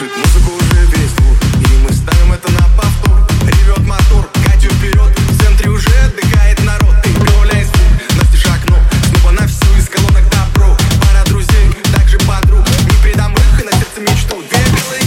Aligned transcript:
Слышит 0.00 0.16
музыку 0.16 0.52
уже 0.52 0.86
весь 0.96 1.12
двор, 1.12 1.36
и 1.60 1.76
мы 1.84 1.92
ставим 1.92 2.32
это 2.32 2.50
на 2.52 2.62
повтор. 2.74 3.20
Ревет 3.42 3.86
мотор, 3.86 4.30
Катю 4.46 4.70
вперед, 4.70 5.18
в 5.18 5.42
центре 5.42 5.68
уже 5.68 5.90
отдыхает 6.06 6.64
народ. 6.64 6.94
Ты 7.02 7.10
гуляй 7.10 7.66
настежь 8.16 8.46
окно, 8.46 8.78
снова 9.10 9.32
на 9.32 9.46
всю 9.46 9.66
из 9.76 9.90
колонок 9.90 10.24
добро. 10.30 10.74
Пара 11.02 11.22
друзей, 11.26 11.68
также 11.94 12.18
подруг, 12.20 12.64
не 12.86 12.96
предам 13.02 13.34
их 13.34 13.60
и 13.60 13.64
на 13.64 13.72
сердце 13.72 14.00
мечту. 14.00 14.42
Две 14.48 14.64
белые 14.72 14.99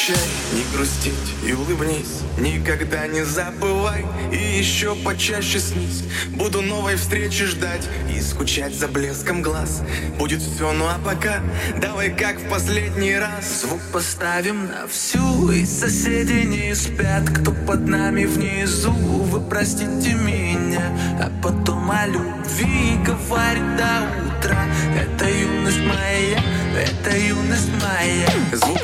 просто 0.00 0.12
обещай 0.12 0.16
не 0.52 0.76
грустить 0.76 1.14
и 1.46 1.52
улыбнись. 1.52 2.20
Никогда 2.38 3.06
не 3.06 3.24
забывай 3.24 4.04
и 4.32 4.58
еще 4.58 4.94
почаще 4.94 5.60
снись. 5.60 6.04
Буду 6.28 6.62
новой 6.62 6.96
встречи 6.96 7.44
ждать 7.44 7.86
и 8.14 8.20
скучать 8.20 8.74
за 8.74 8.88
блеском 8.88 9.42
глаз. 9.42 9.82
Будет 10.18 10.40
все, 10.40 10.72
ну 10.72 10.86
а 10.86 10.98
пока 11.04 11.40
давай 11.80 12.10
как 12.10 12.38
в 12.40 12.48
последний 12.48 13.16
раз. 13.16 13.62
Звук 13.62 13.80
поставим 13.92 14.66
на 14.66 14.86
всю, 14.86 15.50
и 15.50 15.64
соседи 15.64 16.46
не 16.46 16.74
спят, 16.74 17.28
кто 17.30 17.52
под 17.52 17.86
нами 17.86 18.24
внизу. 18.24 18.92
Вы 18.92 19.40
простите 19.40 20.14
меня, 20.14 20.96
а 21.20 21.30
потом 21.42 21.90
о 21.90 22.06
любви 22.06 22.96
говорит 23.04 23.76
до 23.76 24.08
утра. 24.26 24.66
Это 24.96 25.28
юность 25.28 25.80
моя, 25.80 26.42
это 26.74 27.16
юность 27.16 27.70
моя. 27.82 28.30
Звук 28.52 28.79